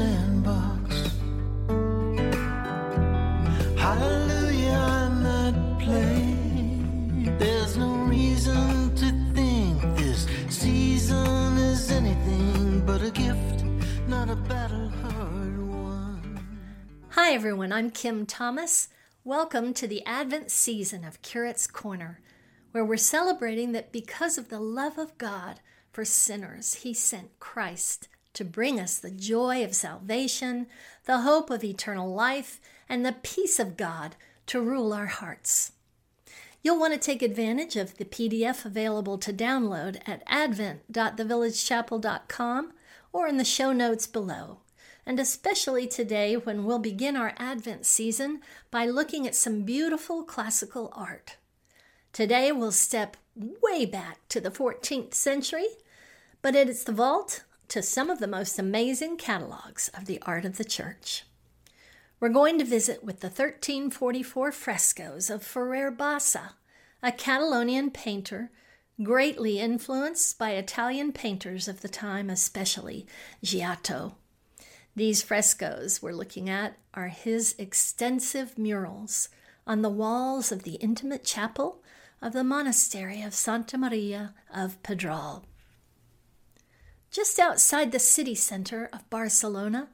[0.00, 1.12] sandbox.
[3.76, 4.30] Hallelujah.
[7.38, 13.64] There's no reason to think this season is anything but a gift,
[14.08, 16.46] not a battle hard won.
[17.10, 17.70] Hi, everyone.
[17.70, 18.88] I'm Kim Thomas.
[19.22, 22.22] Welcome to the Advent season of Curate's Corner,
[22.72, 25.60] where we're celebrating that because of the love of God
[25.92, 30.66] for sinners, He sent Christ to bring us the joy of salvation,
[31.04, 34.14] the hope of eternal life, and the peace of God
[34.46, 35.72] to rule our hearts.
[36.62, 42.72] You'll want to take advantage of the PDF available to download at advent.thevillagechapel.com
[43.12, 44.58] or in the show notes below.
[45.06, 48.40] And especially today when we'll begin our Advent season
[48.70, 51.36] by looking at some beautiful classical art.
[52.12, 55.68] Today we'll step way back to the 14th century,
[56.42, 60.58] but it's the vault to some of the most amazing catalogs of the art of
[60.58, 61.24] the church.
[62.18, 66.54] We're going to visit with the 1344 frescoes of Ferrer Bassa,
[67.00, 68.50] a Catalonian painter
[69.00, 73.06] greatly influenced by Italian painters of the time, especially
[73.42, 74.16] Giotto.
[74.96, 79.28] These frescoes we're looking at are his extensive murals
[79.64, 81.84] on the walls of the intimate chapel
[82.20, 85.44] of the monastery of Santa Maria of Pedralbes.
[87.10, 89.88] Just outside the city center of Barcelona,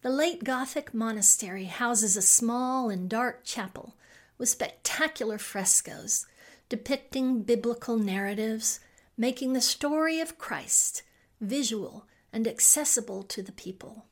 [0.00, 3.96] the late Gothic monastery houses a small and dark chapel
[4.38, 6.24] with spectacular frescoes
[6.70, 8.80] depicting biblical narratives,
[9.18, 11.02] making the story of Christ
[11.38, 14.06] visual and accessible to the people.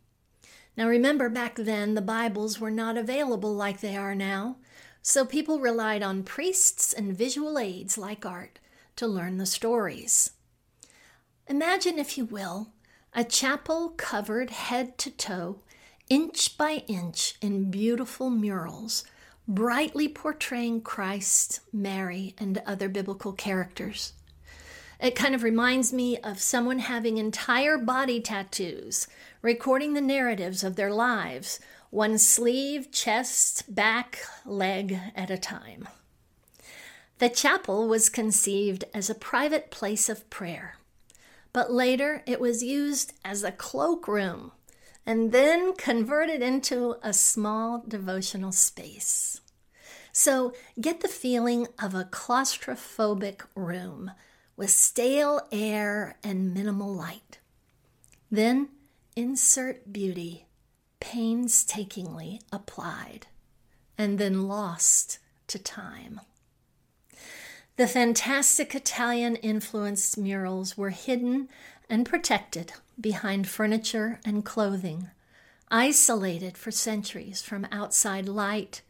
[0.77, 4.56] Now, remember, back then the Bibles were not available like they are now,
[5.00, 8.59] so people relied on priests and visual aids like art
[8.97, 10.33] to learn the stories.
[11.53, 12.69] Imagine, if you will,
[13.12, 15.59] a chapel covered head to toe,
[16.09, 19.05] inch by inch, in beautiful murals,
[19.47, 24.15] brightly portraying Christ, Mary, and other biblical characters.
[24.99, 29.06] It kind of reminds me of someone having entire body tattoos,
[29.43, 31.60] recording the narratives of their lives,
[31.91, 35.87] one sleeve, chest, back, leg at a time.
[37.19, 40.78] The chapel was conceived as a private place of prayer
[41.52, 44.52] but later it was used as a cloakroom
[45.04, 49.40] and then converted into a small devotional space.
[50.12, 54.12] So get the feeling of a claustrophobic room
[54.56, 57.38] with stale air and minimal light.
[58.30, 58.69] Then
[59.16, 60.46] insert beauty
[61.00, 63.26] painstakingly applied
[63.98, 66.20] and then lost to time.
[67.77, 71.49] The fantastic Italian influenced murals were hidden
[71.88, 75.09] and protected behind furniture and clothing,
[75.71, 78.82] isolated for centuries from outside light,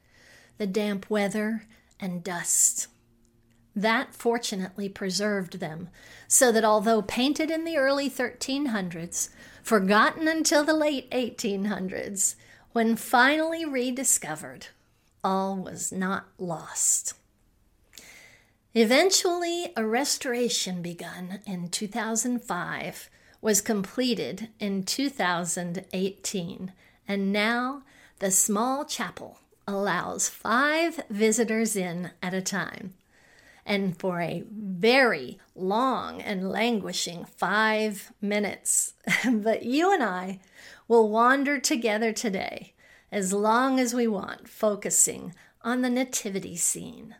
[0.58, 1.62] the damp weather,
[2.00, 2.88] and dust.
[3.76, 5.88] That fortunately preserved them,
[6.26, 9.28] so that although painted in the early 1300s,
[9.62, 12.34] forgotten until the late 1800s,
[12.72, 14.66] when finally rediscovered,
[15.22, 17.14] all was not lost.
[18.74, 23.10] Eventually, a restoration begun in 2005
[23.42, 26.72] was completed in 2018,
[27.06, 27.82] and now
[28.20, 32.94] the small chapel allows five visitors in at a time.
[33.66, 38.94] And for a very long and languishing five minutes.
[39.30, 40.40] but you and I
[40.88, 42.72] will wander together today
[43.12, 47.16] as long as we want, focusing on the nativity scene.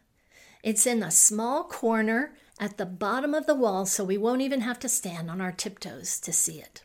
[0.62, 4.60] It's in a small corner at the bottom of the wall, so we won't even
[4.60, 6.82] have to stand on our tiptoes to see it.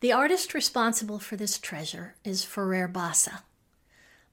[0.00, 3.42] The artist responsible for this treasure is Ferrer Bassa.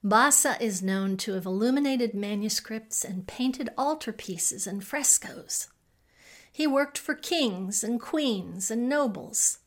[0.03, 5.67] Bassa is known to have illuminated manuscripts and painted altarpieces and frescoes.
[6.51, 9.59] He worked for kings and queens and nobles.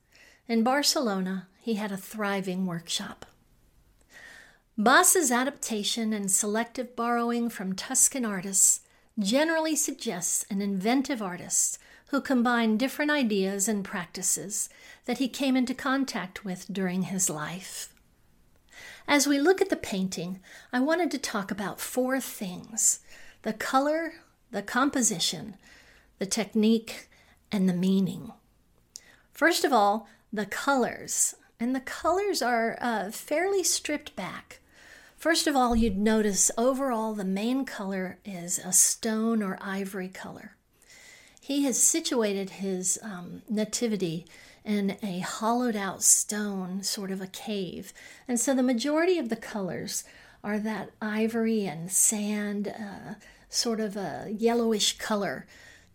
[0.47, 3.27] In Barcelona, he had a thriving workshop.
[4.79, 8.83] Bassa's adaptation and selective borrowing from Tuscan artists
[9.19, 11.79] generally suggests an inventive artist
[12.11, 14.69] who combined different ideas and practices
[15.07, 17.93] that he came into contact with during his life.
[19.09, 20.39] As we look at the painting,
[20.73, 23.01] I wanted to talk about four things
[23.43, 24.13] the color,
[24.53, 25.57] the composition,
[26.21, 27.09] the technique,
[27.51, 28.31] and the meaning.
[29.33, 31.35] First of all, the colors.
[31.59, 34.61] And the colors are uh, fairly stripped back.
[35.19, 40.55] First of all, you'd notice overall the main color is a stone or ivory color.
[41.41, 44.27] He has situated his um, nativity
[44.65, 47.93] in a hollowed out stone, sort of a cave.
[48.29, 50.05] And so the majority of the colors
[50.45, 53.15] are that ivory and sand, uh,
[53.49, 55.47] sort of a yellowish color.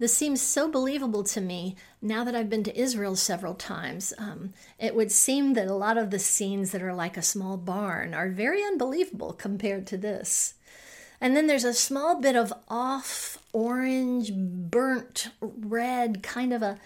[0.03, 4.13] This seems so believable to me now that I've been to Israel several times.
[4.17, 7.55] Um, it would seem that a lot of the scenes that are like a small
[7.55, 10.55] barn are very unbelievable compared to this.
[11.21, 16.79] And then there's a small bit of off orange, burnt red, kind of a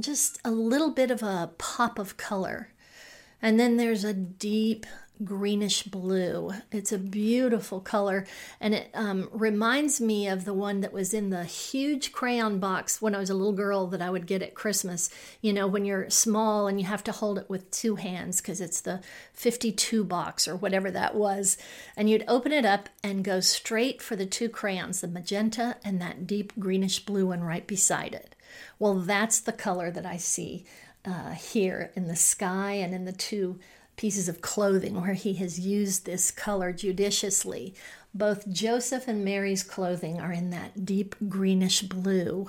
[0.00, 2.70] just a little bit of a pop of color.
[3.42, 4.86] And then there's a deep
[5.24, 6.52] greenish blue.
[6.70, 8.26] It's a beautiful color,
[8.60, 13.00] and it um, reminds me of the one that was in the huge crayon box
[13.00, 15.10] when I was a little girl that I would get at Christmas.
[15.40, 18.60] You know, when you're small and you have to hold it with two hands because
[18.60, 19.00] it's the
[19.34, 21.58] 52 box or whatever that was.
[21.96, 26.00] And you'd open it up and go straight for the two crayons, the magenta and
[26.00, 28.34] that deep greenish blue one right beside it.
[28.78, 30.64] Well, that's the color that I see
[31.04, 33.58] uh, here in the sky and in the two
[34.02, 37.72] pieces of clothing where he has used this color judiciously.
[38.12, 42.48] Both Joseph and Mary's clothing are in that deep greenish blue.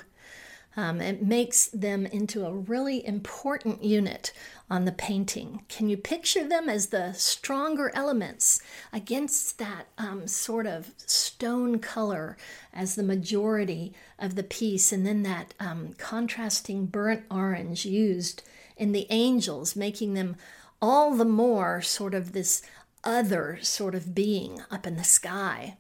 [0.76, 4.34] Um, it makes them into a really important unit
[4.68, 5.62] on the painting.
[5.70, 8.60] Can you picture them as the stronger elements
[8.92, 12.36] against that um, sort of stone color
[12.74, 18.42] as the majority of the piece, and then that um, contrasting burnt orange used
[18.76, 20.36] in the angels, making them
[20.84, 22.62] all the more sort of this
[23.06, 25.78] other sort of being up in the sky.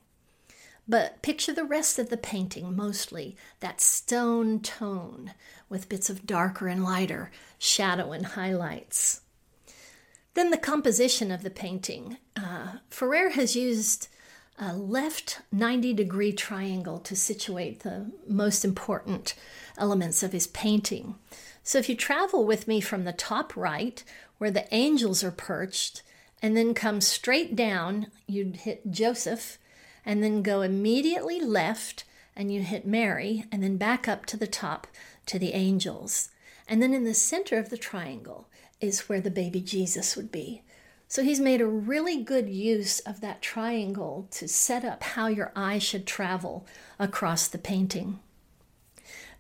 [0.87, 5.33] But picture the rest of the painting mostly that stone tone
[5.67, 9.19] with bits of darker and lighter shadow and highlights.
[10.35, 12.15] Then the composition of the painting.
[12.37, 14.07] Uh, Ferrer has used
[14.59, 19.33] a left 90 degree triangle to situate the most important
[19.77, 21.15] elements of his painting.
[21.63, 24.03] So if you travel with me from the top right,
[24.37, 26.03] where the angels are perched,
[26.41, 29.57] and then come straight down, you'd hit Joseph,
[30.05, 32.03] and then go immediately left,
[32.35, 34.87] and you hit Mary, and then back up to the top
[35.25, 36.29] to the angels.
[36.67, 38.47] And then in the center of the triangle
[38.81, 40.61] is where the baby Jesus would be.
[41.13, 45.51] So he's made a really good use of that triangle to set up how your
[45.55, 46.65] eye should travel
[46.97, 48.19] across the painting.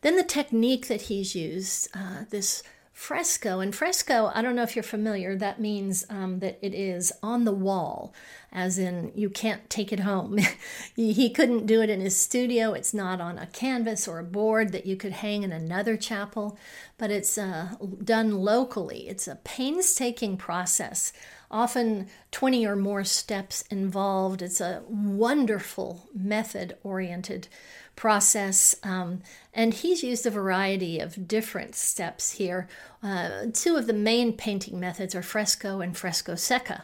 [0.01, 2.61] Then the technique that he's used, uh, this
[2.91, 7.11] fresco, and fresco, I don't know if you're familiar, that means um, that it is
[7.23, 8.13] on the wall,
[8.51, 10.37] as in you can't take it home.
[10.95, 12.73] he couldn't do it in his studio.
[12.73, 16.55] It's not on a canvas or a board that you could hang in another chapel,
[16.99, 17.69] but it's uh,
[18.03, 19.09] done locally.
[19.09, 21.11] It's a painstaking process
[21.53, 24.41] often 20 or more steps involved.
[24.41, 27.47] It's a wonderful method oriented
[27.95, 28.75] process.
[28.83, 29.21] Um,
[29.53, 32.67] and he's used a variety of different steps here.
[33.01, 36.81] Uh, two of the main painting methods are fresco and fresco secca.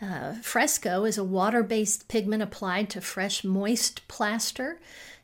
[0.00, 4.78] Uh, fresco is a water based pigment applied to fresh, moist plaster,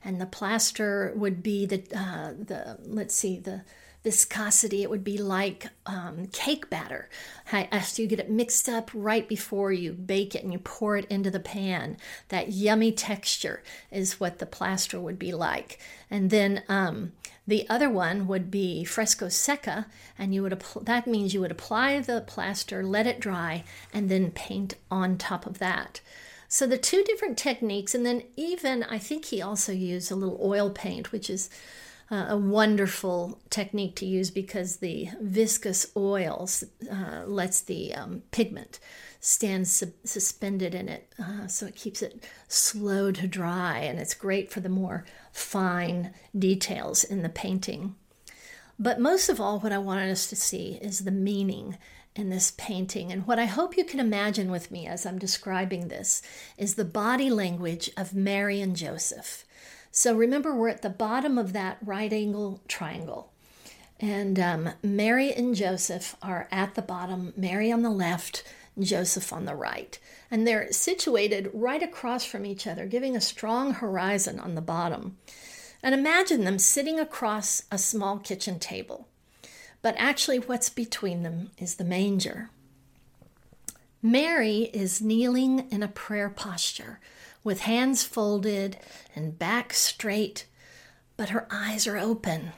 [0.05, 3.63] and the plaster would be the, uh, the let's see, the
[4.09, 7.11] viscosity, it would be like um, cake batter.
[7.53, 11.05] After you get it mixed up right before you bake it and you pour it
[11.11, 11.99] into the pan,
[12.31, 15.79] that yummy texture is what the plaster would be like.
[16.11, 17.13] And then um,
[17.47, 19.85] the other one would be fresco secca,
[20.19, 23.63] and you would that means you would apply the plaster, let it dry,
[23.93, 26.01] and then paint on top of that.
[26.49, 30.41] So the two different techniques, and then even I think he also used a little
[30.43, 31.51] oil paint, which is
[32.11, 36.49] uh, a wonderful technique to use because the viscous oil
[36.91, 38.81] uh, lets the um, pigment
[39.21, 44.15] stand su- suspended in it, uh, so it keeps it slow to dry, and it's
[44.15, 47.95] great for the more fine details in the painting.
[48.79, 51.77] But most of all, what I wanted us to see is the meaning
[52.15, 53.13] in this painting.
[53.13, 56.21] And what I hope you can imagine with me as I'm describing this
[56.57, 59.45] is the body language of Mary and Joseph.
[59.99, 63.33] So remember, we're at the bottom of that right angle triangle.
[63.99, 68.45] And um, Mary and Joseph are at the bottom, Mary on the left,
[68.79, 69.99] Joseph on the right.
[70.31, 75.17] And they're situated right across from each other, giving a strong horizon on the bottom.
[75.83, 79.09] And imagine them sitting across a small kitchen table.
[79.83, 82.51] But actually, what's between them is the manger.
[84.01, 87.01] Mary is kneeling in a prayer posture
[87.45, 88.79] with hands folded
[89.15, 90.47] and back straight,
[91.17, 92.53] but her eyes are open.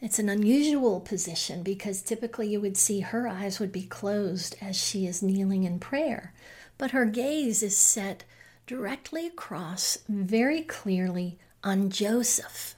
[0.00, 4.76] It's an unusual position because typically you would see her eyes would be closed as
[4.76, 6.34] she is kneeling in prayer,
[6.76, 8.24] but her gaze is set
[8.66, 12.74] directly across very clearly on Joseph.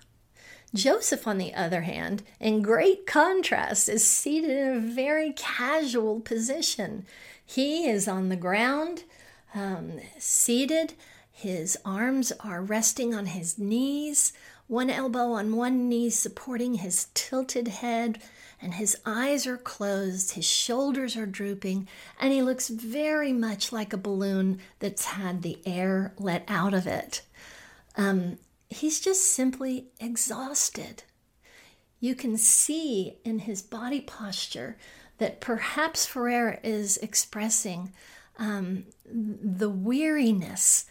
[0.74, 7.06] Joseph, on the other hand, in great contrast, is seated in a very casual position.
[7.44, 9.04] He is on the ground,
[9.56, 10.94] um, seated.
[11.32, 14.32] His arms are resting on his knees,
[14.68, 18.20] one elbow on one knee supporting his tilted head,
[18.60, 21.88] and his eyes are closed, his shoulders are drooping,
[22.20, 26.86] and he looks very much like a balloon that's had the air let out of
[26.86, 27.22] it.
[27.96, 31.02] Um, he's just simply exhausted.
[32.00, 34.76] You can see in his body posture
[35.18, 37.92] that perhaps Ferrer is expressing
[38.38, 40.86] um, the weariness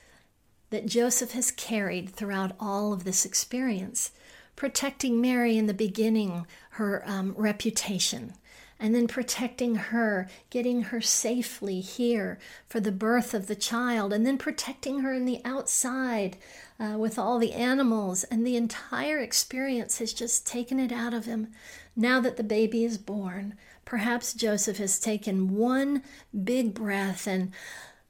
[0.70, 4.12] that Joseph has carried throughout all of this experience,
[4.56, 8.34] protecting Mary in the beginning, her um, reputation,
[8.80, 12.38] and then protecting her, getting her safely here
[12.68, 16.36] for the birth of the child, and then protecting her in the outside
[16.80, 18.26] uh, with all the animals.
[18.26, 21.54] And the entire experience has just taken it out of him.
[21.96, 26.04] Now that the baby is born, perhaps Joseph has taken one
[26.44, 27.52] big breath and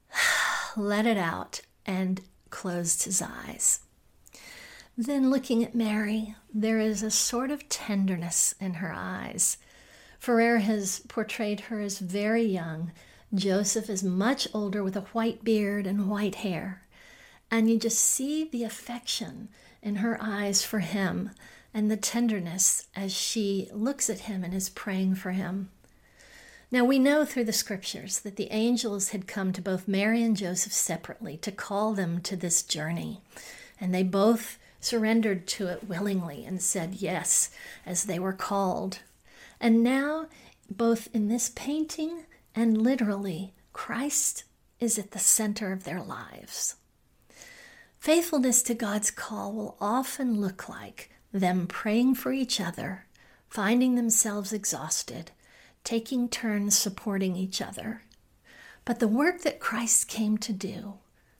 [0.77, 3.81] let it out and closed his eyes.
[4.97, 9.57] Then, looking at Mary, there is a sort of tenderness in her eyes
[10.25, 12.91] Ferrer has portrayed her as very young.
[13.31, 16.81] Joseph is much older with a white beard and white hair.
[17.51, 19.49] And you just see the affection
[19.83, 21.29] in her eyes for him
[21.75, 25.69] and the tenderness as she looks at him and is praying for him.
[26.71, 30.37] Now, we know through the scriptures that the angels had come to both Mary and
[30.37, 33.19] Joseph separately to call them to this journey.
[33.79, 37.51] And they both surrendered to it willingly and said yes
[37.85, 38.99] as they were called.
[39.59, 40.27] And now,
[40.71, 42.23] both in this painting
[42.55, 44.45] and literally, Christ
[44.79, 46.75] is at the center of their lives.
[47.99, 53.05] Faithfulness to God's call will often look like them praying for each other,
[53.49, 55.31] finding themselves exhausted,
[55.83, 58.01] taking turns supporting each other.
[58.85, 60.95] But the work that Christ came to do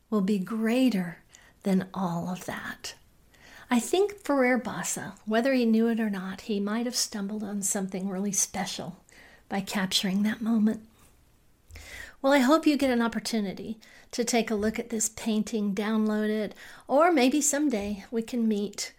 [0.10, 1.20] will be greater
[1.64, 2.96] than all of that.
[3.72, 7.62] I think Ferrer Bassa, whether he knew it or not, he might have stumbled on
[7.62, 8.98] something really special
[9.50, 10.82] by capturing that moment.
[12.22, 13.78] Well, I hope you get an opportunity
[14.12, 16.54] to take a look at this painting, download it,
[16.88, 18.94] or maybe someday we can meet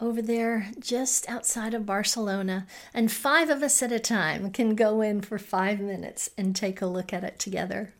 [0.00, 5.00] over there just outside of Barcelona, and five of us at a time can go
[5.00, 7.92] in for five minutes and take a look at it together.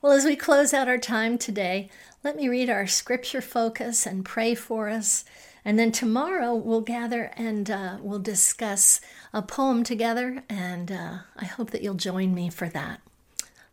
[0.00, 1.90] Well, as we close out our time today,
[2.22, 5.24] let me read our scripture focus and pray for us.
[5.64, 9.00] And then tomorrow we'll gather and uh, we'll discuss
[9.32, 10.44] a poem together.
[10.48, 13.00] And uh, I hope that you'll join me for that.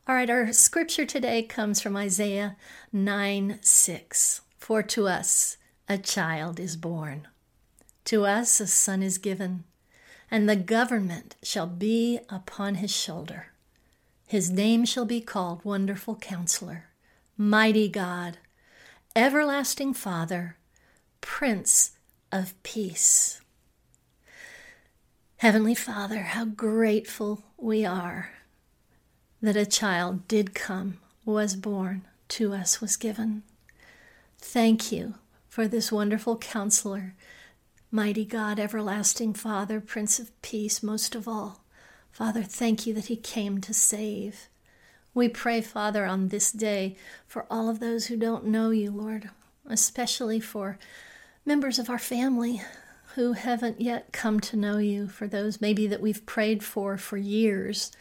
[0.07, 2.57] All right, our scripture today comes from Isaiah
[2.91, 4.41] 9 6.
[4.57, 7.27] For to us a child is born,
[8.05, 9.63] to us a son is given,
[10.29, 13.51] and the government shall be upon his shoulder
[14.27, 16.85] his name shall be called Wonderful Counselor,
[17.37, 18.39] Mighty God,
[19.15, 20.57] Everlasting Father,
[21.21, 21.91] Prince
[22.31, 23.39] of Peace.
[25.37, 28.31] Heavenly Father, how grateful we are
[29.41, 33.43] that a child did come, was born, to us was given.
[34.39, 35.15] Thank you
[35.55, 37.15] for this wonderful counselor,
[37.89, 41.63] mighty God, everlasting Father, Prince of Peace, most of all.
[42.11, 44.49] Father, thank you that He came to save.
[45.13, 49.29] We pray, Father, on this day for all of those who don't know you, Lord,
[49.65, 50.77] especially for
[51.45, 52.61] members of our family
[53.13, 57.15] who haven't yet come to know you, for those maybe that we've prayed for for
[57.15, 57.93] years.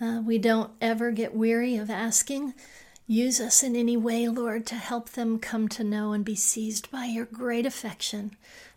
[0.00, 2.54] Uh, we don't ever get weary of asking.
[3.10, 6.90] Use us in any way, Lord, to help them come to know and be seized
[6.90, 8.32] by your great affection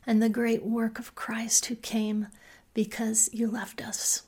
[0.08, 2.28] and the great work of Christ who came
[2.74, 4.24] because you loved us.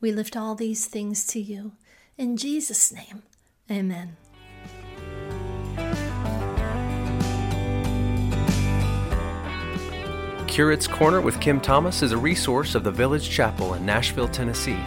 [0.00, 1.70] We lift all these things to you.
[2.16, 3.22] In Jesus' name,
[3.70, 4.16] amen.
[10.48, 14.80] Curate's Corner with Kim Thomas is a resource of the Village Chapel in Nashville, Tennessee.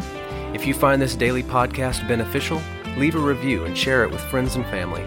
[0.54, 2.62] If you find this daily podcast beneficial,
[2.98, 5.04] leave a review and share it with friends and family.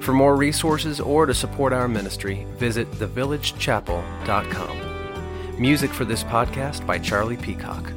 [0.00, 5.60] For more resources or to support our ministry, visit thevillagechapel.com.
[5.60, 7.92] Music for this podcast by Charlie Peacock.